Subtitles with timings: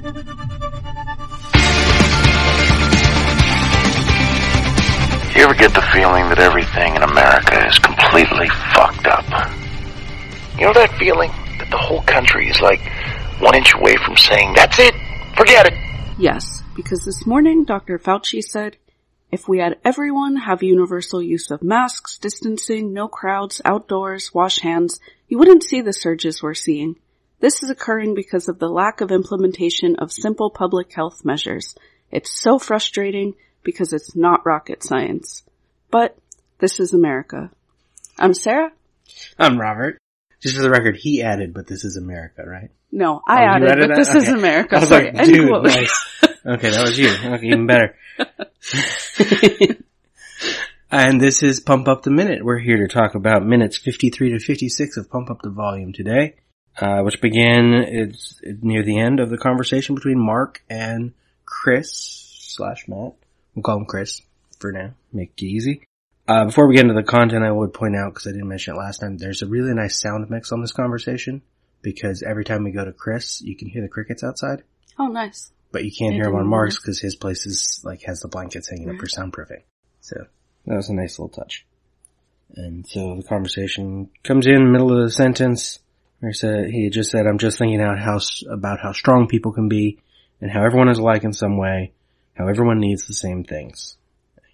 [0.00, 0.06] You
[5.44, 9.26] ever get the feeling that everything in America is completely fucked up?
[10.58, 12.80] You know that feeling that the whole country is like
[13.40, 14.94] one inch away from saying, that's it,
[15.36, 15.74] forget it.
[16.18, 17.98] Yes, because this morning Dr.
[17.98, 18.78] Fauci said,
[19.30, 24.98] if we had everyone have universal use of masks, distancing, no crowds, outdoors, wash hands,
[25.28, 26.96] you wouldn't see the surges we're seeing.
[27.40, 31.74] This is occurring because of the lack of implementation of simple public health measures.
[32.10, 35.42] It's so frustrating because it's not rocket science.
[35.90, 36.16] But
[36.58, 37.50] this is America.
[38.18, 38.72] I'm Sarah.
[39.38, 39.98] I'm Robert.
[40.40, 42.70] Just for the record, he added, but this is America, right?
[42.92, 44.12] No, I Oh, added, added but that?
[44.12, 44.76] this is America.
[44.76, 45.64] I was Sorry, like, dude, quote.
[45.64, 46.06] nice.
[46.46, 47.10] Okay, that was you.
[47.10, 47.94] Okay, even better.
[50.90, 52.42] and this is Pump Up the Minute.
[52.44, 56.36] We're here to talk about minutes 53 to 56 of Pump Up the Volume today,
[56.78, 61.12] uh, which began it's near the end of the conversation between Mark and
[61.44, 61.90] Chris
[62.56, 63.14] slash Matt.
[63.54, 64.22] We'll call him Chris
[64.58, 64.92] for now.
[65.12, 65.82] Make it easy.
[66.28, 68.74] Uh, before we get into the content, I would point out, because I didn't mention
[68.74, 71.42] it last time, there's a really nice sound mix on this conversation,
[71.82, 74.62] because every time we go to Chris, you can hear the crickets outside
[74.98, 75.50] Oh, nice.
[75.72, 78.28] but you can't I hear him on Mark's because his place is like has the
[78.28, 79.62] blankets hanging up for soundproofing.
[80.02, 80.24] So
[80.66, 81.66] that was a nice little touch.
[82.54, 85.78] And so the conversation comes in middle of the sentence.
[86.20, 89.26] Where he said he had just said, "I'm just thinking out how about how strong
[89.26, 89.98] people can be,
[90.40, 91.92] and how everyone is alike in some way,
[92.34, 93.96] how everyone needs the same things."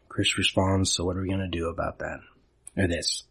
[0.08, 2.20] Chris responds, "So what are we gonna do about that,
[2.76, 3.24] or this?"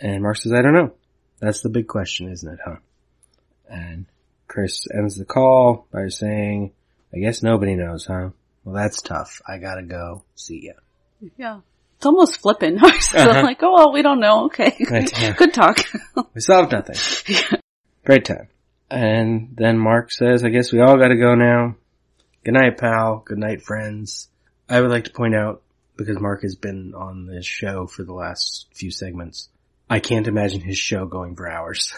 [0.00, 0.94] And Mark says, "I don't know.
[1.38, 2.76] That's the big question, isn't it, huh?"
[3.68, 4.06] And
[4.48, 6.72] Chris ends the call by saying,
[7.14, 8.30] I guess nobody knows, huh?
[8.64, 9.42] Well, that's tough.
[9.46, 10.24] I gotta go.
[10.34, 10.72] See ya.
[11.36, 11.60] Yeah.
[12.02, 12.80] It's almost flippant.
[13.00, 13.30] so Uh-huh.
[13.30, 14.46] I'm like, oh, well, we don't know.
[14.46, 14.74] Okay.
[14.90, 15.34] Right, yeah.
[15.34, 15.78] Good talk.
[16.34, 16.96] We solved nothing.
[18.04, 18.48] Great time.
[18.90, 21.76] And then Mark says, I guess we all gotta go now.
[22.44, 23.22] Good night, pal.
[23.24, 24.28] Good night, friends.
[24.68, 25.62] I would like to point out,
[25.96, 29.48] because Mark has been on this show for the last few segments,
[29.88, 31.94] I can't imagine his show going for hours.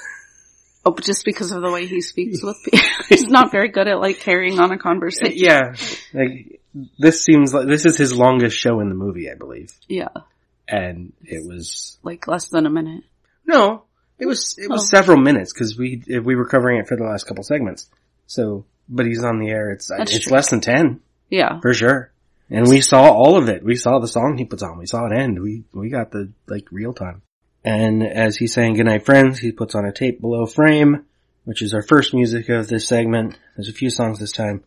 [0.85, 2.87] oh, but just because of the way he speaks with people.
[3.09, 5.33] He's not very good at like carrying on a conversation.
[5.39, 5.75] yeah.
[6.13, 6.61] Like,
[6.99, 9.71] this seems like, this is his longest show in the movie, I believe.
[9.89, 10.09] Yeah.
[10.67, 13.05] And it was Like less than a minute.
[13.47, 13.85] No,
[14.19, 14.97] it was it was Oh.
[14.97, 17.89] several minutes because we we were covering it for the last couple segments.
[18.27, 19.71] So, but he's on the air.
[19.71, 20.33] It's That's it's true.
[20.33, 21.61] less than ten Yeah.
[21.61, 22.11] for sure.
[22.51, 23.63] And we saw all of it.
[23.63, 24.79] We saw the song he puts on.
[24.79, 25.41] We saw it end.
[25.43, 27.23] We we got the like real time.
[27.65, 31.05] And as he's saying goodnight, friends, he puts on a tape below frame,
[31.45, 33.39] which is our first music of this segment.
[33.57, 34.65] There's a few songs this time.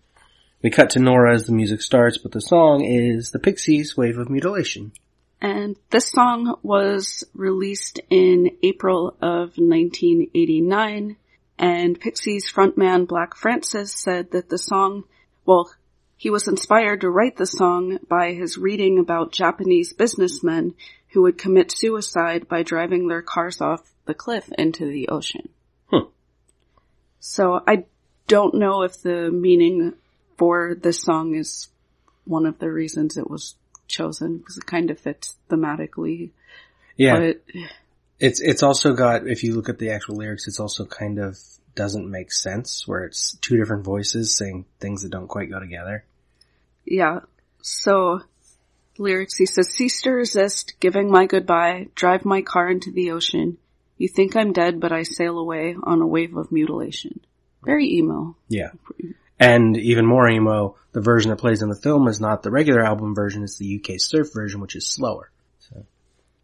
[0.62, 4.18] We cut to Nora as the music starts, but the song is the Pixies' "Wave
[4.18, 4.92] of Mutilation."
[5.40, 11.16] And this song was released in April of 1989
[11.60, 15.04] and Pixies frontman Black Francis said that the song,
[15.46, 15.72] well,
[16.16, 20.74] he was inspired to write the song by his reading about Japanese businessmen
[21.10, 25.50] who would commit suicide by driving their cars off the cliff into the ocean.
[25.92, 26.10] Hmm.
[27.20, 27.86] So I
[28.28, 29.94] don't know if the meaning
[30.38, 31.68] for this song is
[32.26, 33.56] one of the reasons it was
[33.88, 36.32] chosen because it kind of fits thematically.
[36.96, 37.42] Yeah, But
[38.20, 41.38] It's it's also got if you look at the actual lyrics, it's also kind of
[41.76, 46.04] doesn't make sense where it's two different voices saying things that don't quite go together.
[46.86, 47.20] yeah,
[47.62, 48.22] so
[48.98, 53.58] lyrics he says, cease to resist, giving my goodbye, drive my car into the ocean.
[53.98, 57.20] You think I'm dead, but I sail away on a wave of mutilation.
[57.64, 58.36] Very emo.
[58.48, 58.72] Yeah.
[59.40, 62.84] And even more emo, the version that plays in the film is not the regular
[62.84, 65.32] album version, it's the UK surf version, which is slower.
[65.60, 65.86] So,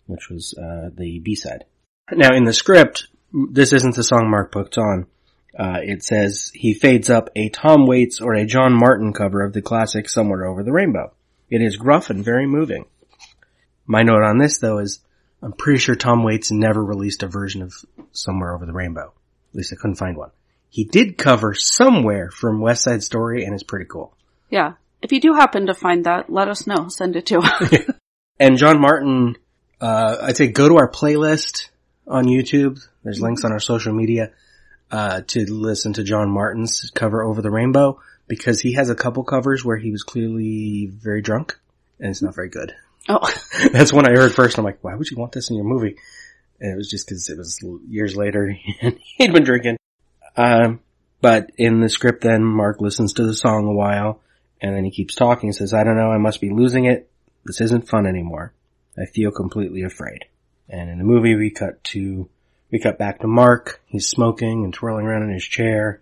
[0.06, 1.66] which was, uh, the B-side.
[2.12, 5.08] Now in the script, this isn't the song Mark puts on.
[5.58, 9.54] Uh, it says he fades up a Tom Waits or a John Martyn cover of
[9.54, 11.14] the classic Somewhere Over the Rainbow.
[11.50, 12.86] It is gruff and very moving.
[13.86, 15.00] My note on this though is
[15.42, 17.74] I'm pretty sure Tom Waits never released a version of
[18.12, 19.14] Somewhere Over the Rainbow.
[19.52, 20.32] At least I couldn't find one.
[20.74, 24.18] He did cover Somewhere from West Side Story and it's pretty cool.
[24.50, 24.74] Yeah.
[25.04, 26.88] If you do happen to find that, let us know.
[26.88, 27.74] Send it to us.
[28.40, 29.38] And John Martyn,
[29.80, 31.70] uh, I'd say go to our playlist
[32.08, 32.84] on YouTube.
[33.04, 34.32] There's links on our social media,
[34.90, 39.24] uh, to listen to John Martyn's cover Over the Rainbow because he has a couple
[39.24, 41.60] covers where he was clearly very drunk
[42.00, 42.74] and it's not very good.
[43.08, 43.32] oh,
[43.72, 44.58] That's when I heard first.
[44.58, 45.98] I'm like, why would you want this in your movie?
[46.60, 49.78] And it was just because it was years later and he'd been drinking.
[50.36, 50.80] Um,
[51.22, 54.22] but in the script, then Mark listens to the song a while,
[54.62, 55.50] and then he keeps talking.
[55.50, 56.12] He says, "I don't know.
[56.12, 57.10] I must be losing it.
[57.46, 58.54] This isn't fun anymore.
[58.98, 60.26] I feel completely afraid."
[60.70, 62.28] And in the movie, we cut to
[62.74, 63.82] we cut back to Mark.
[63.86, 66.02] He's smoking and twirling around in his chair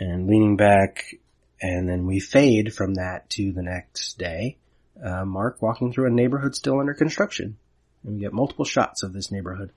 [0.00, 1.14] and leaning back.
[1.60, 4.56] And then we fade from that to the next day.
[5.02, 7.58] Uh, Mark walking through a neighborhood still under construction.
[8.02, 9.72] And we get multiple shots of this neighborhood.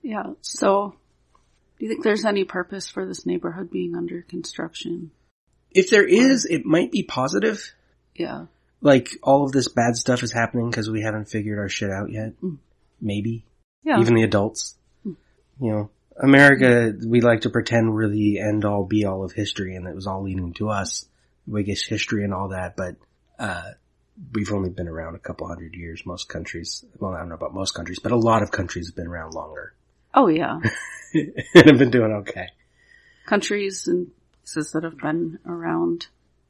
[0.00, 0.32] Yeah.
[0.40, 0.94] So,
[1.78, 5.10] do you think there's any purpose for this neighborhood being under construction?
[5.70, 7.74] If there is, it might be positive.
[8.14, 8.46] Yeah.
[8.80, 12.10] Like all of this bad stuff is happening because we haven't figured our shit out
[12.10, 12.40] yet.
[12.42, 12.58] Mm.
[13.00, 13.44] Maybe.
[13.82, 14.00] Yeah.
[14.00, 14.76] Even the adults.
[15.06, 15.16] Mm.
[15.60, 15.90] You know,
[16.22, 19.94] America, we like to pretend we're the end all be all of history and it
[19.94, 21.06] was all leading to us.
[21.50, 22.96] Biggest history and all that, but,
[23.38, 23.72] uh,
[24.32, 26.04] we've only been around a couple hundred years.
[26.06, 28.96] Most countries, well, I don't know about most countries, but a lot of countries have
[28.96, 29.74] been around longer
[30.16, 30.58] oh yeah.
[31.14, 32.48] and have been doing okay.
[33.26, 34.10] Countries and
[34.44, 36.06] places that have been around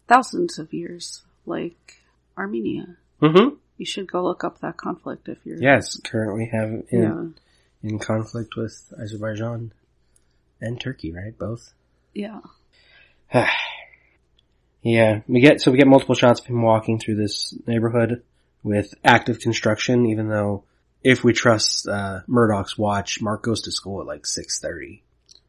[0.09, 1.95] thousands of years, like
[2.37, 2.97] Armenia.
[3.21, 3.57] Mm-hmm.
[3.79, 5.59] You should go look up that conflict if you're.
[5.61, 7.35] Yes, currently have in,
[7.83, 7.89] Yeah.
[7.91, 9.73] in conflict with Azerbaijan
[10.61, 11.37] and Turkey, right?
[11.37, 11.73] Both.
[12.15, 12.41] Yeah.
[14.83, 18.23] yeah, we get so we get multiple shots of him walking through this neighborhood
[18.63, 20.07] with active construction.
[20.07, 20.65] Even though,
[21.03, 25.03] if we trust uh, Murdoch's watch, Mark goes to school at like six thirty.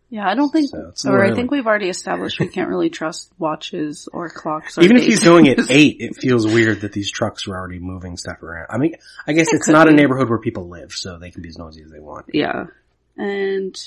[0.10, 3.30] Yeah, I don't think, So or I think we've already established we can't really trust
[3.38, 4.78] watches or clocks.
[4.78, 7.80] Or Even if he's going at eight, it feels weird that these trucks are already
[7.80, 8.68] moving stuff around.
[8.70, 8.96] I mean,
[9.28, 11.58] I guess It it's not a neighborhood where people live, so they can be as
[11.58, 12.28] noisy as they want.
[12.34, 12.68] Yeah.
[13.18, 13.78] And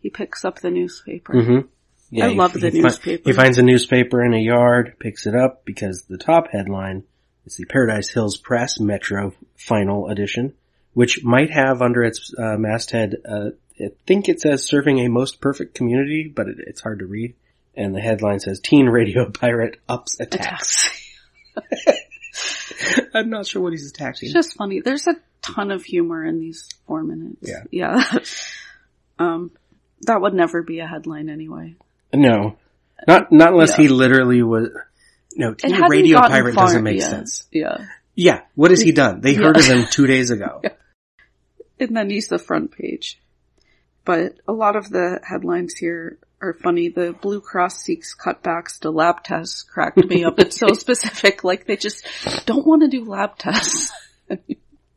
[0.00, 1.34] he picks up the newspaper.
[1.34, 2.22] Mm-hmm.
[2.22, 3.22] I love the fi- newspaper.
[3.24, 7.04] he finds a newspaper in a yard, picks it up because the top headline
[7.46, 10.54] is the Paradise Hills Press Metro Final Edition,
[10.94, 13.50] which might have under its uh, masthead, uh,
[13.80, 17.34] I think it says serving a most perfect community, but it, it's hard to read.
[17.76, 20.90] And the headline says teen radio pirate ups attacks.
[23.14, 24.26] I'm not sure what he's attacking.
[24.28, 24.80] It's just funny.
[24.80, 27.48] There's a ton of humor in these four minutes.
[27.48, 27.62] Yeah.
[27.70, 28.02] Yeah.
[29.18, 29.52] um,
[30.02, 31.76] that would never be a headline anyway.
[32.12, 32.56] no,
[33.06, 33.76] not not unless Yeah.
[33.84, 34.70] he literally was.
[35.34, 37.10] No, teen radio pirate doesn't make yet.
[37.10, 37.46] sense.
[37.52, 37.86] Yeah.
[38.18, 39.20] Yeah, what has he done?
[39.20, 39.60] They heard Yeah.
[39.60, 40.60] of him two days ago.
[41.78, 43.20] And then he's the front page.
[44.04, 46.88] But a lot of the headlines here are funny.
[46.88, 50.40] The Blue Cross seeks cutbacks to lab tests cracked me up.
[50.40, 51.44] It's so specific.
[51.44, 52.04] Like they just
[52.44, 53.92] don't want to do lab tests.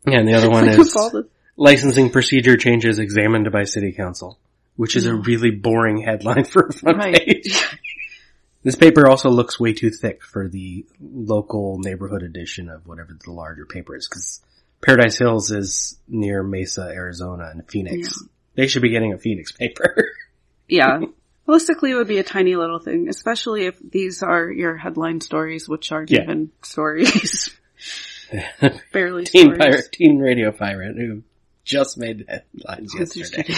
[0.03, 1.27] Yeah, and the other one Like, is the-
[1.57, 4.39] licensing procedure changes examined by city council,
[4.75, 5.23] which is a mm.
[5.27, 7.15] really boring headline for a front right.
[7.15, 7.63] page.
[8.63, 13.31] This paper also looks way too thick for the local neighborhood edition of whatever the
[13.31, 14.41] larger paper is, because
[14.85, 18.23] Paradise Hills is near Mesa, Arizona, and Phoenix.
[18.55, 19.95] They should be getting a Phoenix paper.
[20.67, 20.99] Yeah.
[21.47, 25.67] Realistically, it would be a tiny little thing, especially if these are your headline stories,
[25.67, 26.21] which aren't Yeah.
[26.21, 27.49] even stories.
[28.93, 29.59] Barely teen stories.
[29.59, 31.23] pirate, teen radio pirate, who
[31.65, 33.53] just made headlines yesterday.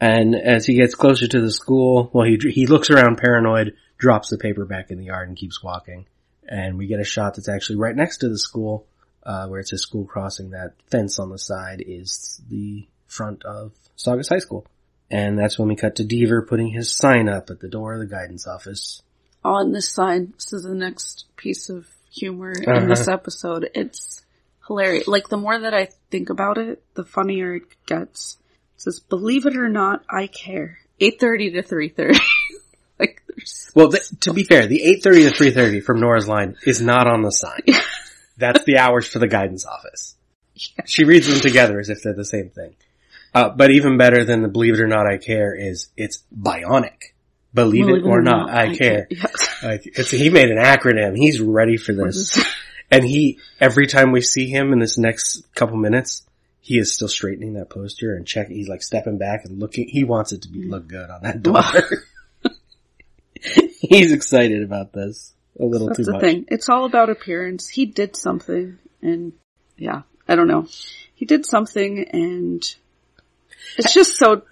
[0.00, 4.30] And as he gets closer to the school, well, he he looks around paranoid, drops
[4.30, 6.06] the paper back in the yard, and keeps walking.
[6.48, 8.86] And we get a shot that's actually right next to the school,
[9.22, 10.50] uh, where it's a school crossing.
[10.50, 14.66] That fence on the side is the front of Saugus High School.
[15.12, 18.00] And that's when we cut to Deaver putting his sign up at the door of
[18.00, 19.02] the guidance office.
[19.44, 22.80] On this side, this is the next piece of humor Uh-huh.
[22.80, 23.68] in this episode.
[23.74, 24.24] It's
[24.66, 25.06] hilarious.
[25.08, 28.38] Like, the more that I think about it, the funnier it gets.
[28.76, 30.78] It says, believe it or not, I care.
[31.00, 32.18] 8.30 to 3.30.
[33.00, 36.80] like, there's, Well, th- to be fair, the 8.30 to 3.30 from Nora's line is
[36.80, 37.62] not on the sign.
[38.36, 40.16] That's the hours for the guidance office.
[40.84, 42.74] She reads them together as if they're the same thing.
[43.34, 47.12] Uh, but even better than the believe it or not I care is it's bionic.
[47.52, 49.08] Believe, it or not, I, care.
[49.10, 49.26] Yeah.
[49.62, 51.16] Like it's he made an acronym.
[51.16, 52.38] He's ready for this.
[52.92, 56.22] And he every time we see him in this next couple minutes,
[56.60, 58.56] he is still straightening that poster and checking.
[58.56, 59.88] He's like stepping back and looking.
[59.88, 61.62] He wants it to be look good on that door.
[63.80, 66.20] He's excited about this a little That's too the much.
[66.22, 66.44] thing.
[66.48, 67.68] It's all about appearance.
[67.68, 69.32] He did something and
[69.76, 70.66] yeah, I don't know.
[71.14, 72.62] He did something and
[73.76, 74.42] it's just so,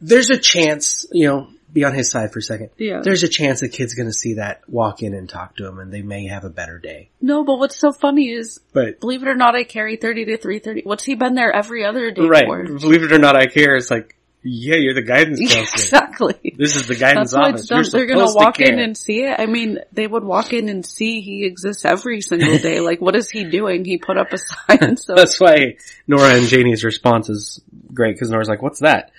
[0.00, 2.68] There's a chance, you know, be on his side for a second.
[2.76, 3.00] yeah.
[3.02, 5.78] There's a chance the kid's going to see that, walk in and talk to him,
[5.78, 7.08] and they may have a better day.
[7.22, 10.36] no, but what's so funny is, But believe it or not, I carry 30 to
[10.38, 10.84] 3.30.
[10.84, 12.62] What's he been there every other day right, for?
[12.64, 13.74] believe it or not, I care.
[13.76, 15.62] It's like, yeah, you're the guidance counselor.
[15.62, 16.54] exactly.
[16.56, 17.60] This is the guidance office.
[17.60, 17.78] it's done.
[17.78, 19.36] You're They're gonna walk in and see it.
[19.38, 22.80] I mean, they would walk in and see he exists every single day.
[22.80, 23.84] like, what is he doing?
[23.84, 24.96] He put up a sign.
[24.96, 25.76] So That's why
[26.08, 27.60] Nora and Janie's response is
[27.92, 29.12] great because Nora's like, "What's that?"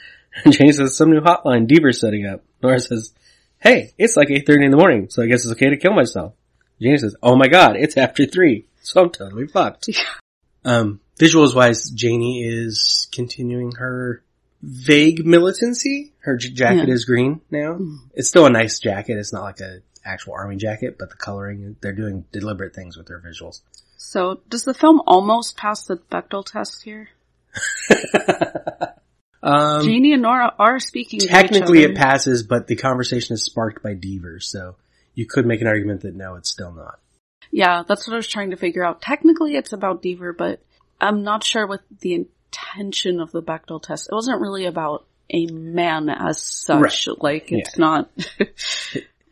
[0.44, 3.14] And Janie says, "Some new hotline Deaver's setting up." Nora says,
[3.60, 5.94] "Hey, it's like eight thirty in the morning, so I guess it's okay to kill
[5.94, 6.34] myself."
[6.82, 9.90] Janie says, "Oh my god, it's after three, so I'm totally fucked."
[10.66, 14.24] Um, visuals wise, Janie is continuing her
[14.64, 16.14] vague militancy.
[16.20, 16.94] Her j- jacket Yeah.
[16.94, 17.74] is green now.
[17.74, 17.98] Mm.
[18.14, 19.18] It's still a nice jacket.
[19.18, 23.08] It's not like a actual army jacket, but the coloring, they're doing deliberate things with
[23.08, 23.62] their visuals.
[23.98, 27.10] So, does the film almost pass the Bechdel test here?
[29.44, 31.20] um, Janie and Nora are speaking.
[31.20, 34.76] technically it passes, but the conversation is sparked by Deaver, so
[35.14, 37.00] you could make an argument that no, it's still not.
[37.52, 39.02] Yeah, that's what I was trying to figure out.
[39.02, 40.62] Technically, it's about Deaver, but
[41.00, 44.10] I'm not sure what the intention of the Bechdel test.
[44.12, 47.08] It wasn't really about a man as such.
[47.20, 48.10] Like, it's not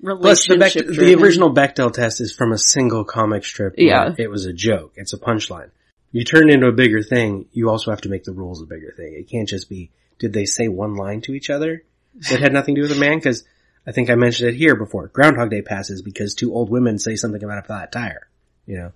[0.04, 0.96] Plus, the, relationship.
[0.96, 3.76] The original Bechdel test is from a single comic strip.
[3.78, 4.14] Yeah.
[4.18, 4.94] It was a joke.
[4.96, 5.70] It's a punchline.
[6.12, 8.66] You turn it into a bigger thing, you also have to make the rules a
[8.66, 9.14] bigger thing.
[9.14, 11.84] It can't just be, did they say one line to each other
[12.30, 13.22] that had nothing to do with a man?
[13.22, 13.46] Cause
[13.88, 15.08] I think I mentioned it here before.
[15.08, 18.28] Groundhog Day passes because two old women say something about a flat tire.
[18.66, 18.92] You know?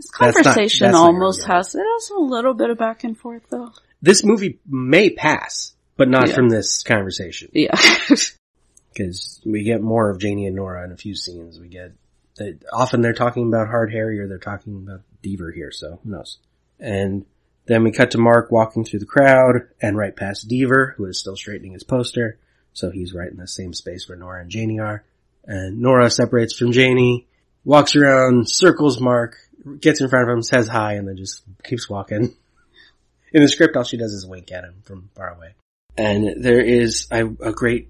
[0.00, 3.04] This That's not- conversation that's not almost has, it has a little bit of back
[3.04, 3.70] and forth though.
[4.00, 6.34] This movie may pass, but not Yeah.
[6.34, 7.50] from this conversation.
[7.52, 7.76] Yeah.
[8.92, 11.58] because we get more of Janie and Nora in a few scenes.
[11.60, 11.92] We get
[12.38, 16.10] they, often they're talking about Hard Harry or they're talking about Deaver here, so who
[16.10, 16.38] knows?
[16.78, 17.26] And
[17.66, 21.18] then we cut to Mark walking through the crowd and right past Deaver, who is
[21.18, 22.38] still straightening his poster.
[22.72, 25.04] So he's right in the same space where Nora and Janie are.
[25.44, 27.26] And Nora separates from Janie,
[27.64, 29.36] walks around, circles Mark,
[29.80, 32.36] gets in front of him, says hi, and then just keeps walking.
[33.32, 35.54] In the script, all she does is wink at him from far away.
[35.96, 37.88] And there is a, a great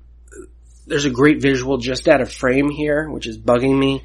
[0.86, 4.02] there's a great visual just out of frame here, which is bugging me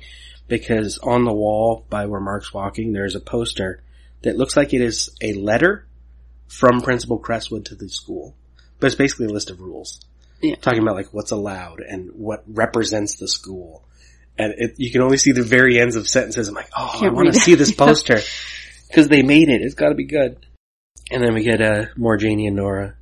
[0.48, 3.82] because on the wall by where Mark's walking, there's a poster
[4.22, 5.88] that looks like it is a letter
[6.48, 8.36] from Principal Crestwood to the school.
[8.80, 10.00] But it's basically a list of rules.
[10.42, 10.56] Yeah.
[10.56, 13.84] Talking about like what's allowed and what represents the school.
[14.38, 16.48] And it, you can only see the very ends of sentences.
[16.48, 18.20] I'm like, oh, I Can't want to see this poster.
[18.94, 19.62] Cause they made it.
[19.62, 20.46] It's gotta be good.
[21.12, 22.96] And then we get, uh, more Janie and Nora.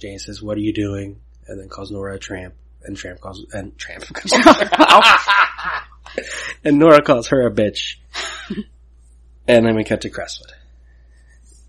[0.00, 1.20] Janie says, what are you doing?
[1.48, 2.54] And then calls Nora a tramp.
[2.82, 5.02] And Tramp calls, and Tramp calls
[6.64, 7.96] and Nora calls her a bitch.
[9.48, 10.52] and then we cut to Crestwood.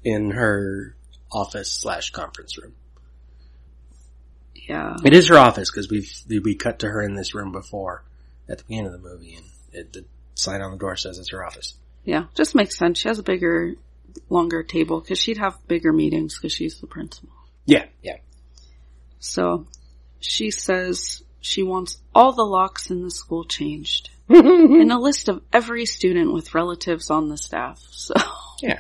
[0.04, 0.96] In her
[1.32, 2.76] office slash conference room.
[4.54, 4.96] yeah.
[5.04, 6.12] It is her office because we've,
[6.44, 8.04] we cut to her in this room before
[8.50, 11.32] at the beginning of the movie and it, the sign on the door says it's
[11.32, 11.76] her office.
[12.04, 12.26] Yeah.
[12.36, 13.00] Just makes sense.
[13.00, 13.74] She has a bigger,
[14.30, 17.30] longer table because she'd have bigger meetings because she's the principal.
[17.66, 18.18] Yeah, yeah.
[19.20, 19.66] So
[20.20, 25.42] she says she wants all the locks in the school changed and a list of
[25.52, 27.80] every student with relatives on the staff.
[27.92, 28.14] So
[28.62, 28.80] yeah,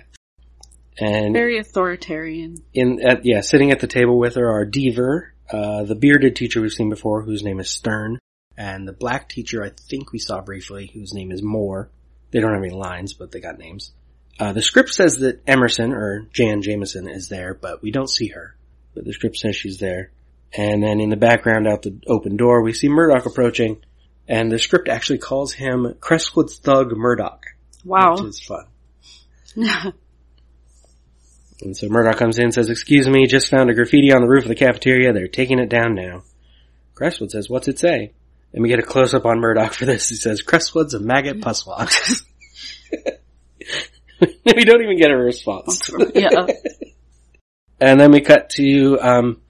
[0.99, 2.63] And very authoritarian.
[2.73, 6.61] in at yeah, sitting at the table with her are Deaver, uh, the bearded teacher
[6.61, 8.19] we've seen before, whose name is Stern,
[8.57, 11.89] and the black teacher I think we saw briefly, whose name is Moore.
[12.31, 13.91] They don't have any lines, but they got names.
[14.39, 18.27] Uh, the script says that Emerson or Jan Jameson is there, but we don't see
[18.29, 18.55] her.
[18.93, 20.11] But the script says she's there.
[20.53, 23.83] And then in the background out the open door, we see Murdoch approaching,
[24.27, 27.45] and the script actually calls him Crestwood's thug Murdoch,
[27.83, 28.15] Wow.
[28.17, 28.65] which is fun.
[31.61, 34.27] And so Murdoch comes in and says, excuse me, just found a graffiti on the
[34.27, 35.13] roof of the cafeteria.
[35.13, 36.23] They're taking it down now.
[36.93, 38.11] Crestwood says, what's it say?
[38.53, 40.09] And we get a close up on Murdoch for this.
[40.09, 41.93] He says, Crestwood's a maggot pusswad.
[44.21, 45.89] we don't even get a response.
[46.13, 46.47] yeah.
[47.79, 49.41] And then we cut to, um,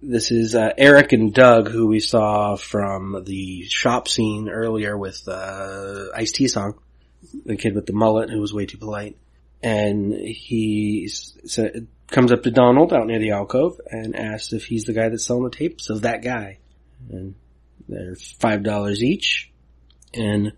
[0.00, 5.28] this is, uh, Eric and Doug, who we saw from the shop scene earlier with,
[5.28, 6.78] uh, Ice T song.
[7.44, 9.18] The kid with the mullet who was way too polite.
[9.62, 11.10] And he
[12.08, 15.26] comes up to Donald out near the alcove and asks if he's the guy that's
[15.26, 16.58] selling the tapes of that guy.
[17.10, 17.34] And
[17.88, 19.50] they're five dollars each.
[20.12, 20.52] And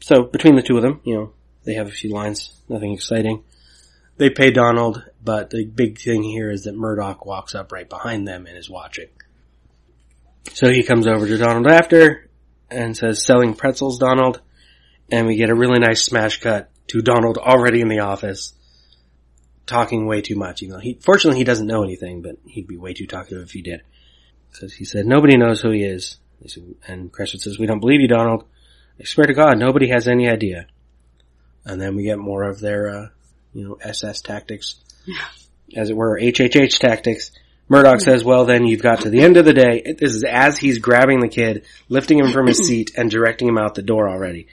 [0.00, 1.32] so between the two of them, you know,
[1.64, 3.44] they have a few lines, nothing exciting.
[4.16, 8.28] They pay Donald, but the big thing here is that Murdoch walks up right behind
[8.28, 9.08] them and is watching.
[10.52, 12.28] So he comes over to Donald after
[12.70, 14.40] and says, selling pretzels, Donald.
[15.10, 18.54] And we get a really nice smash cut to Donald already in the office,
[19.66, 20.62] talking way too much.
[20.62, 23.52] You know, he, fortunately he doesn't know anything, but he'd be way too talkative if
[23.52, 23.82] he did.
[24.50, 26.18] Because he said, nobody knows who he is.
[26.86, 28.44] And Crestwood says, we don't believe you, Donald.
[29.00, 30.66] I swear to God, nobody has any idea.
[31.64, 33.08] And then we get more of their, uh,
[33.52, 34.76] you know, SS tactics.
[35.76, 37.30] As it were, HHH tactics.
[37.68, 39.94] Murdoch says, well then you've got to the end of the day.
[39.98, 43.56] This is as he's grabbing the kid, lifting him from his seat and directing him
[43.56, 44.48] out the door already.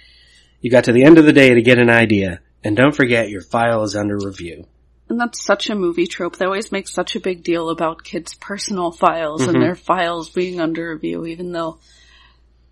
[0.61, 2.39] You got to the end of the day to get an idea.
[2.63, 4.67] And don't forget your file is under review.
[5.09, 6.35] And that's such a movie trope.
[6.37, 9.47] They always make such a big deal about kids' personal files Mhm.
[9.55, 11.79] and their files being under review, even though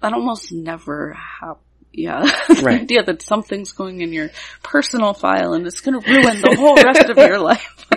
[0.01, 1.63] that almost never happens.
[1.91, 2.21] Yeah.
[2.47, 2.81] the Right.
[2.81, 4.29] idea that something's going in your
[4.61, 7.87] personal file and it's going to ruin the whole rest of your life.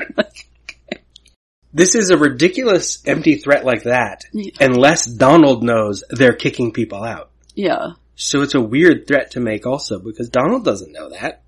[1.73, 4.53] This is a ridiculous empty threat like that Yeah.
[4.61, 7.31] unless Donald knows they're kicking people out.
[7.55, 7.93] Yeah.
[8.17, 11.43] So it's a weird threat to make also because Donald doesn't know that.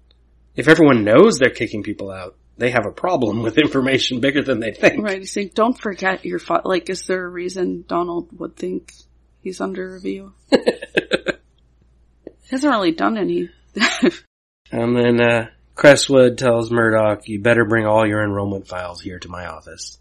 [0.54, 4.60] If everyone knows they're kicking people out, they have a problem with information bigger than
[4.60, 5.02] they think.
[5.02, 5.18] Right.
[5.18, 8.92] He's saying, don't forget your fa- Like, is there a reason Donald would think
[9.40, 10.32] he's under review?
[10.50, 10.58] he
[12.50, 13.50] hasn't really done any.
[14.74, 19.28] And then, uh, Crestwood tells Murdoch, you better bring all your enrollment files here to
[19.28, 19.98] my office.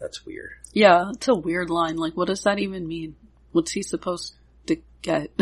[0.00, 0.50] That's weird.
[0.72, 1.96] yeah, it's a weird line.
[1.96, 3.14] Like, what does that even mean?
[3.52, 4.34] What's he supposed
[4.66, 5.30] to get?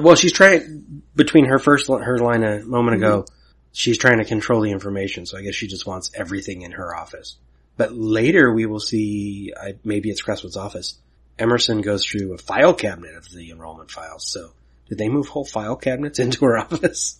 [0.00, 3.24] Well, she's trying, between her first, her line a moment ago,
[3.72, 6.94] she's trying to control the information, so I guess she just wants everything in her
[6.94, 7.36] office.
[7.76, 10.98] But later we will see, I, maybe it's Crestwood's office,
[11.38, 14.50] Emerson goes through a file cabinet of the enrollment files, so
[14.88, 17.18] did they move whole file cabinets into her office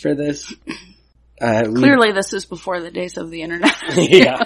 [0.00, 0.54] for this?
[1.40, 3.74] Uh, we- Clearly, this is before the days of the internet.
[3.96, 4.44] yeah.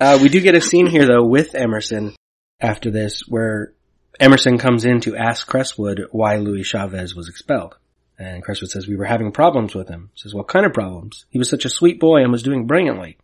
[0.00, 2.14] Uh, we do get a scene here though with Emerson
[2.60, 3.72] after this where
[4.18, 7.76] Emerson comes in to ask Crestwood why Louis Chavez was expelled.
[8.18, 10.10] And Crestwood says, we were having problems with him.
[10.14, 11.26] He says, what kind of problems?
[11.28, 13.18] He was such a sweet boy and was doing brilliantly.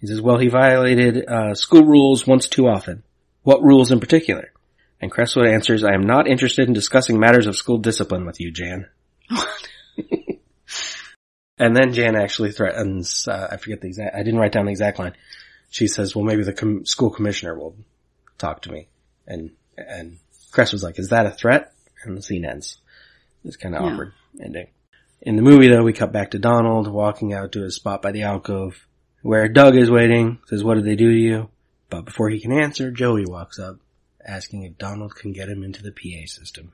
[0.00, 3.02] He says, well, he violated, uh, school rules once too often.
[3.42, 4.52] What rules in particular?
[5.00, 8.50] And Crestwood answers, I am not interested in discussing matters of school discipline with you,
[8.50, 8.86] Jan.
[11.58, 14.70] And then Jan actually threatens, uh, I forget the exact, I didn't write down the
[14.70, 15.14] exact line.
[15.70, 17.76] She says, well, maybe the com- school commissioner will
[18.38, 18.88] talk to me.
[19.26, 20.18] And, and
[20.52, 21.72] Crest was like, is that a threat?
[22.04, 22.78] And the scene ends.
[23.44, 23.92] It's kind of Yeah.
[23.92, 24.68] awkward ending.
[25.22, 28.12] In the movie though, we cut back to Donald walking out to his spot by
[28.12, 28.86] the alcove
[29.22, 31.48] where Doug is waiting, says, what did they do to you?
[31.90, 33.78] But before he can answer, Joey walks up
[34.24, 36.72] asking if Donald can get him into the PA system.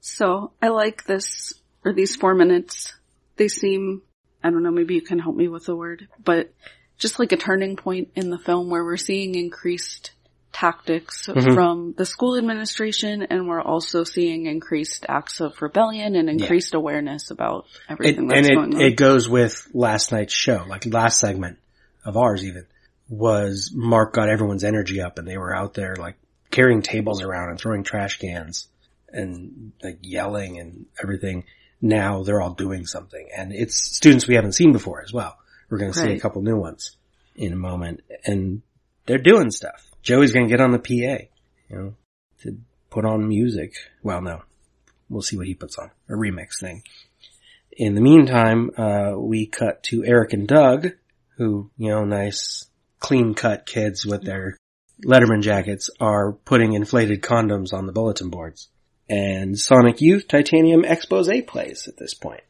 [0.00, 2.94] So I like this, or these four minutes.
[3.36, 4.02] They seem,
[4.42, 6.52] I don't know, maybe you can help me with the word, but
[6.98, 10.12] just like a turning point in the film where we're seeing increased
[10.52, 11.54] tactics Mhm.
[11.54, 17.30] from the school administration and we're also seeing increased acts of rebellion and increased awareness
[17.30, 18.80] about It, everything and going it, on.
[18.80, 21.58] it goes with last night's show, like last segment
[22.04, 22.66] of ours even,
[23.08, 26.16] was Mark got everyone's energy up and they were out there like
[26.50, 28.68] carrying tables around and throwing trash cans
[29.12, 31.44] and like yelling and everything.
[31.80, 35.36] Now they're all doing something and it's students we haven't seen before as well.
[35.68, 36.96] We're going to see a couple new ones
[37.34, 38.62] in a moment and
[39.06, 39.86] they're doing stuff.
[40.02, 41.24] Joey's to get on the PA,
[41.68, 41.94] you know,
[42.42, 42.58] to
[42.90, 43.74] put on music.
[44.02, 44.42] Well, no,
[45.08, 45.90] we'll see what he puts on.
[46.08, 46.82] A remix thing.
[47.70, 50.88] In the meantime, uh, we cut to Eric and Doug,
[51.36, 52.66] who, you know, nice,
[52.98, 54.56] clean cut kids with their
[55.04, 58.68] Letterman jackets are putting inflated condoms on the bulletin boards.
[59.08, 62.42] And Sonic Youth Titanium Expose plays at this point.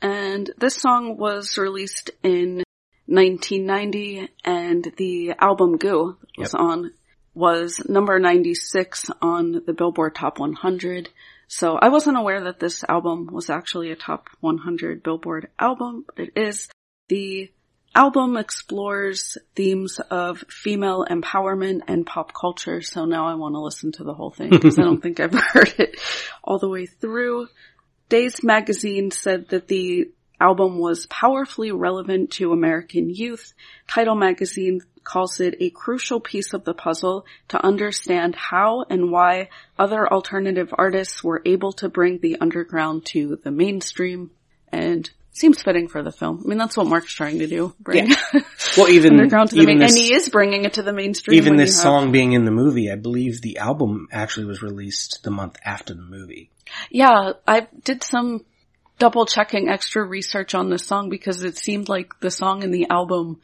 [0.00, 2.64] And this song was released in
[3.12, 6.60] 1990 and the album Goo was Yep.
[6.60, 6.90] on,
[7.34, 11.10] was number 96 on the Billboard Top 100.
[11.46, 16.28] So I wasn't aware that this album was actually a top 100 Billboard album, but
[16.28, 16.68] it is.
[17.08, 17.50] The
[17.94, 23.92] album explores themes of female empowerment and pop culture, so now I want to listen
[23.92, 26.00] to the whole thing because I don't think I've heard it
[26.42, 27.48] all the way through.
[28.08, 30.10] Days magazine said that the
[30.42, 33.54] album was powerfully relevant to American youth.
[33.86, 39.48] Title magazine calls it a crucial piece of the puzzle to understand how and why
[39.78, 44.30] other alternative artists were able to bring the underground to the mainstream
[44.70, 46.42] and seems fitting for the film.
[46.44, 47.74] I mean, that's what Mark's trying to do.
[47.80, 48.10] Bring
[48.76, 50.92] Well, even, underground to the even main, this, and he is bringing it to the
[50.92, 51.36] mainstream.
[51.36, 54.62] even this you have- song being in the movie, I believe the album actually was
[54.62, 56.50] released the month after the movie.
[56.90, 58.44] Yeah, I did some
[59.02, 62.86] double checking extra research on this song because it seemed like the song in the
[62.88, 63.40] album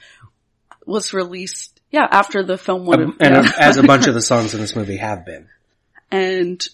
[0.87, 3.53] was released, yeah, after the film would have, Um, and yeah.
[3.59, 5.49] as a bunch of the songs in this movie have been.
[6.11, 6.67] and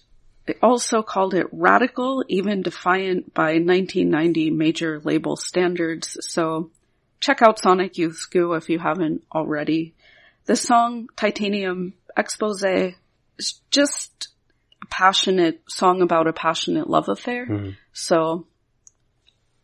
[0.47, 6.19] they also called it radical, even defiant by 1990 major label standards.
[6.21, 6.71] So
[7.19, 9.95] check out Sonic Youth Goo if you haven't already.
[10.45, 12.63] The song Titanium Expose
[13.39, 14.29] is just
[14.83, 17.47] a passionate song about a passionate love affair.
[17.47, 17.77] Mhm.
[17.95, 18.47] So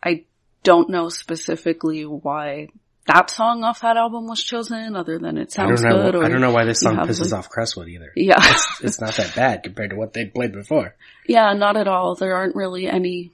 [0.02, 0.24] I
[0.62, 2.68] don't know specifically why
[3.06, 6.02] that song off that album was chosen other than it I don't sounds know.
[6.02, 6.14] good.
[6.16, 8.12] Or I don't know why this song pisses like- off Crestwood either.
[8.14, 8.38] Yeah.
[8.82, 10.94] It's not that bad compared to what they'd played before.
[11.26, 12.14] Yeah, not at all.
[12.14, 13.32] There aren't really any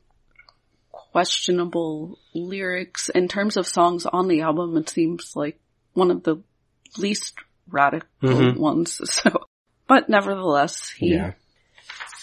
[0.90, 3.08] questionable lyrics.
[3.08, 5.58] In terms of songs on the album, it seems like
[5.92, 6.42] one of the
[6.98, 7.34] least
[7.68, 8.56] radical Mhm.
[8.56, 9.00] ones.
[9.10, 9.46] So,
[9.86, 11.32] but nevertheless, he, Yeah.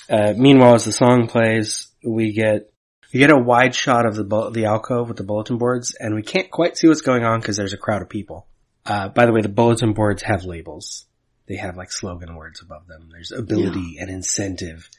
[0.10, 2.73] Uh, meanwhile, as the song plays, we get
[3.14, 6.16] we get a wide shot of the bu- the alcove with the bulletin boards, and
[6.16, 8.48] we can't quite see what's going on because there's a crowd of people.
[8.86, 11.06] Uh, by the way, the bulletin boards have labels,
[11.48, 13.10] they have like slogan words above them.
[13.12, 14.90] There's ability and incentive,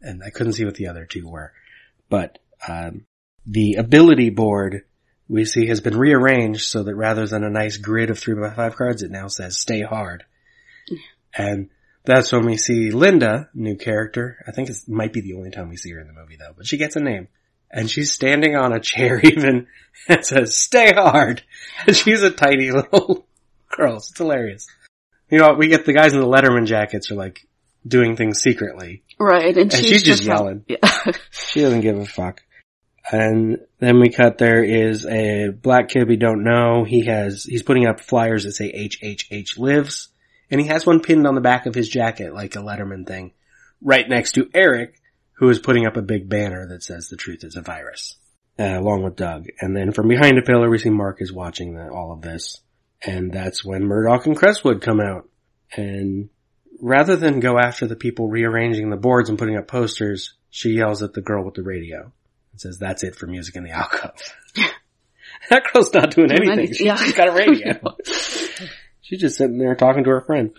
[0.00, 1.52] and I couldn't see what the other two were,
[2.08, 3.06] but um,
[3.44, 4.84] the ability board
[5.28, 8.50] we see has been rearranged so that rather than a nice grid of three by
[8.50, 10.24] five cards, it now says "Stay Hard,"
[11.36, 11.70] and
[12.04, 14.44] that's when we see Linda, new character.
[14.46, 16.52] I think it might be the only time we see her in the movie though,
[16.56, 17.28] but she gets a name.
[17.76, 19.66] And she's standing on a chair even
[20.08, 21.42] and says, stay hard.
[21.86, 23.26] And she's a tiny little
[23.68, 23.96] girl.
[23.96, 24.68] It's hilarious.
[25.28, 27.46] You know, we get the guys in the Letterman jackets are like
[27.86, 29.02] doing things secretly.
[29.18, 29.56] Right.
[29.56, 30.64] And, And she's, she's just out- yelling.
[30.68, 31.12] Yeah.
[31.32, 32.42] She doesn't give a fuck.
[33.10, 36.84] And then we cut there is a black kid we don't know.
[36.84, 40.08] He has, he's putting up flyers that say HHH lives.
[40.50, 43.32] And he has one pinned on the back of his jacket like a Letterman thing.
[43.82, 45.00] Right next to Eric,
[45.34, 48.16] who is putting up a big banner that says the truth is a virus.
[48.58, 49.46] Uh, along with Doug.
[49.60, 52.60] And then from behind a pillar we see Mark is watching the, all of this.
[53.04, 55.28] And that's when Murdoch and Crestwood come out.
[55.76, 56.30] And
[56.80, 61.02] rather than go after the people rearranging the boards and putting up posters, she yells
[61.02, 62.12] at the girl with the radio
[62.52, 64.12] and says, that's it for music in the alcove.
[65.50, 66.86] that girl's not doing Doing anything.
[66.86, 66.96] yeah.
[66.96, 67.96] just got a radio.
[69.00, 70.52] She's just sitting there talking to her friend.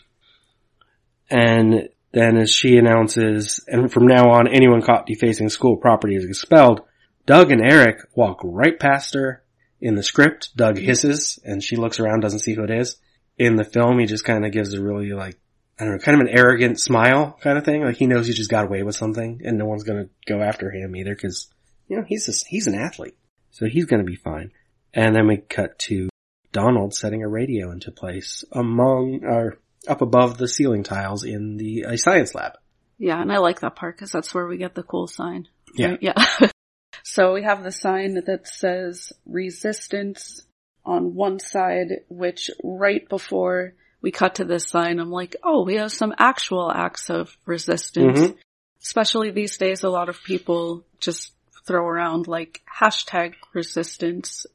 [1.29, 6.23] And then as she announces, and from now on, anyone caught defacing school property is
[6.23, 6.79] expelled,
[7.25, 9.43] Doug and Eric walk right past her.
[9.81, 12.95] In the script, Doug hisses, and she looks around, doesn't see who it is.
[13.37, 15.37] In the film, he just kind of gives a really like,
[15.77, 17.83] I don't know, kind of an arrogant smile kind of thing.
[17.83, 20.71] Like he knows he just got away with something, and no one's gonna go after
[20.71, 21.49] him either, because,
[21.89, 23.17] you know, he's a, he's an athlete.
[23.51, 24.53] So he's gonna be fine.
[24.93, 26.07] And then we cut to
[26.53, 31.85] Donald setting a radio into place among, or up above the ceiling tiles in the
[31.85, 32.53] uh, science lab.
[32.97, 35.47] Yeah, and I like that part because that's where we get the cool sign.
[35.73, 35.91] Yeah.
[35.91, 35.99] Right?
[36.01, 36.25] Yeah.
[37.03, 40.45] so we have the sign that says resistance
[40.85, 45.75] on one side, which right before we cut to this sign, I'm like, oh, we
[45.75, 48.19] have some actual acts of resistance.
[48.19, 48.37] Mhm.
[48.81, 51.33] Especially these days, a lot of people just
[51.65, 54.45] throw around like hashtag resistance,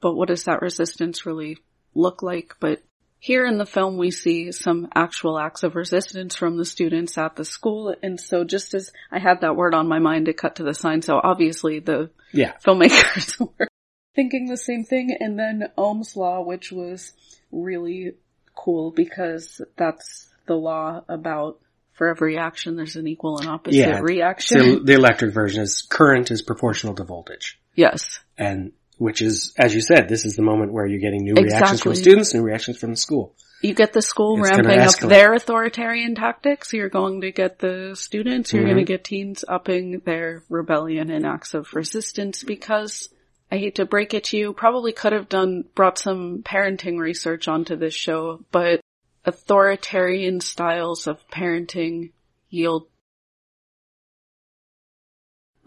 [0.00, 1.58] but what does that resistance really
[1.94, 2.54] look like?
[2.60, 2.82] But
[3.20, 7.36] here in the film, we see some actual acts of resistance from the students at
[7.36, 7.94] the school.
[8.02, 10.72] And so just as I had that word on my mind, it cut to the
[10.74, 11.02] sign.
[11.02, 12.54] So obviously the Yeah.
[12.64, 13.68] filmmakers were
[14.16, 15.14] thinking the same thing.
[15.20, 17.12] And then Ohm's law, which was
[17.52, 18.14] really
[18.56, 21.58] cool because that's the law about
[21.92, 24.00] for every action, there's an equal and opposite Yeah.
[24.00, 24.60] reaction.
[24.60, 27.60] So the electric version is current is proportional to voltage.
[27.74, 28.20] yes.
[28.38, 31.80] And which is, as you said, this is the moment where you're getting new reactions
[31.80, 33.34] from students, new reactions from the school.
[33.62, 36.74] You get the school It's ramping up their authoritarian tactics.
[36.74, 38.52] You're going to get the students.
[38.52, 38.66] You're Mhm.
[38.66, 43.08] going to get teens upping their rebellion and acts of resistance because
[43.50, 47.48] I hate to break it to you, probably could have done, brought some parenting research
[47.48, 48.80] onto this show, but
[49.24, 52.12] authoritarian styles of parenting
[52.50, 52.86] yield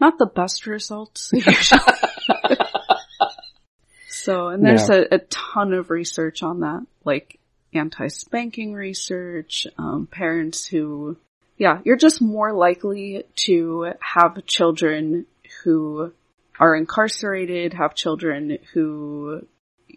[0.00, 1.30] not the best results.
[1.32, 1.80] usually.
[4.24, 5.04] so, and there's Yeah.
[5.10, 7.38] a, a ton of research on that, like
[7.74, 11.16] anti-spanking research, um, parents who,
[11.58, 15.26] yeah, you're just more likely to have children
[15.62, 16.12] who
[16.58, 19.46] are incarcerated, have children who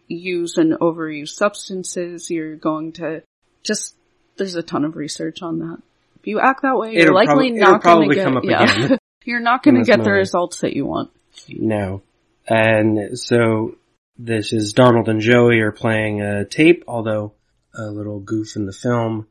[0.07, 2.29] use and overuse substances.
[2.29, 3.23] You're going to
[3.63, 3.95] just,
[4.35, 5.77] there's a ton of research on that.
[6.19, 8.63] If you act that way, you're likely prob- not going to get, come up yeah.
[8.63, 11.11] again you're not going to get the results that you want.
[11.49, 12.01] No.
[12.47, 13.75] And so
[14.17, 17.33] this is Donald and Joey are playing a tape, although
[17.73, 19.27] a little goof in the film,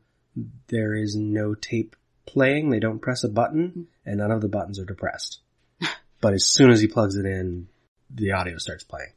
[0.67, 1.95] there is no tape
[2.25, 2.69] playing.
[2.69, 5.39] They don't press a button and none of the buttons are depressed.
[6.21, 7.67] but as soon as he plugs it in,
[8.09, 9.11] the audio starts playing.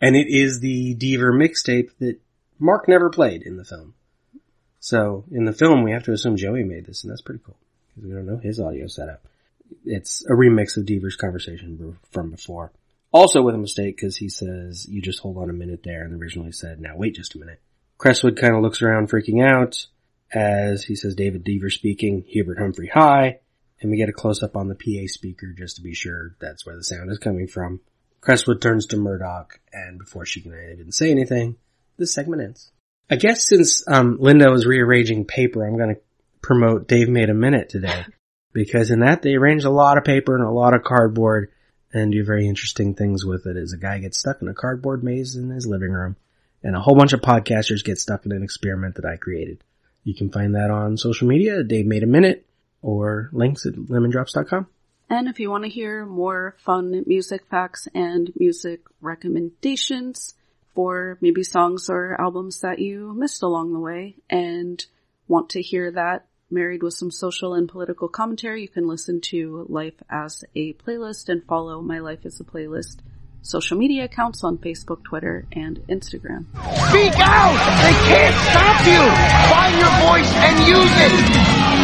[0.00, 2.20] And it is the Deaver mixtape that
[2.58, 3.94] Mark never played in the film.
[4.78, 7.56] So in the film, we have to assume Joey made this, and that's pretty cool
[7.88, 9.26] because we don't know his audio setup.
[9.84, 12.70] It's a remix of Deaver's conversation from before.
[13.16, 16.20] Also with a mistake because he says, you just hold on a minute there and
[16.20, 17.62] originally said, now wait just a minute.
[17.96, 19.86] Crestwood kind of looks around freaking out
[20.30, 23.38] as he says David Deaver speaking, Hubert Humphrey High,
[23.80, 26.66] and we get a close up on the PA speaker just to be sure that's
[26.66, 27.80] where the sound is coming from.
[28.20, 31.56] Crestwood turns to Murdoch and before she can even say anything,
[31.96, 32.70] this segment ends.
[33.08, 36.00] I guess since um, Linda was rearranging paper, I'm going to
[36.42, 38.04] promote Dave Made a Minute today
[38.52, 41.50] because in that they arranged a lot of paper and a lot of cardboard
[41.96, 43.56] and do very interesting things with it.
[43.56, 46.16] Is a guy gets stuck in a cardboard maze in his living room
[46.62, 49.62] and a whole bunch of podcasters get stuck in an experiment that I created.
[50.04, 52.46] You can find that on social media, Dave Made a Minute
[52.82, 54.66] or links at lemondrops.com.
[55.08, 60.34] And if you want to hear more fun music facts and music recommendations
[60.74, 64.84] for maybe songs or albums that you missed along the way and
[65.28, 69.66] want to hear that married with some social and political commentary, you can listen to
[69.68, 73.00] Life as a Playlist and follow My Life as a Playlist
[73.46, 76.46] social media accounts on Facebook, Twitter, and Instagram.
[76.90, 77.56] Speak out!
[77.78, 79.02] They can't stop you!
[79.54, 81.14] Find your voice and use it!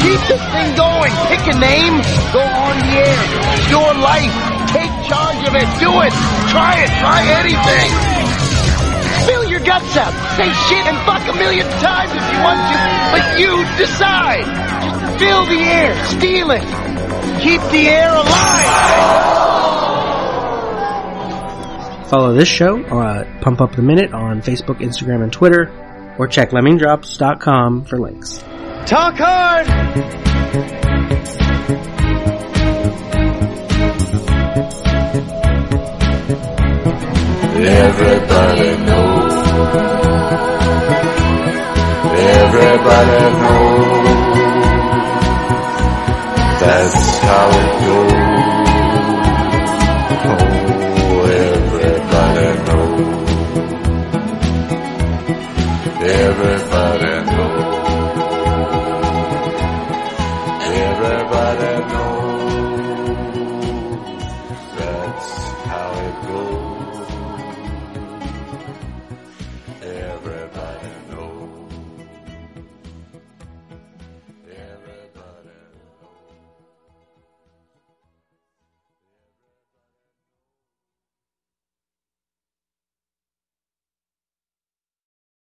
[0.03, 1.13] Keep this thing going!
[1.31, 3.71] Pick a name, go on the air.
[3.71, 4.35] Your life.
[4.71, 5.69] Take charge of it.
[5.79, 6.13] Do it!
[6.51, 6.91] Try it!
[6.99, 8.12] Try anything!
[9.63, 10.13] Spill your guts out!
[10.37, 12.77] Say shit and fuck a million times if you want to,
[13.13, 14.45] but you decide!
[14.83, 16.63] Just fill the air, steal it!
[17.41, 18.91] Keep the air alive!
[22.09, 25.71] Follow this show, uh, Pump Up the Minute on Facebook, Instagram, and Twitter,
[26.19, 28.39] or check lemmingdrops.com for links.
[28.87, 29.69] Talk hard!
[37.65, 38.82] Everybody
[42.85, 44.03] Everybody knows.
[46.61, 48.62] That's how it goes.